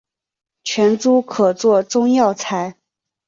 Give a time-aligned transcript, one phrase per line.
[0.63, 2.75] 全株可做中药材。